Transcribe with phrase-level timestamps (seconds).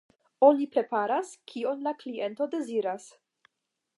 [0.45, 3.09] Oni preparas, kion la kliento deziras.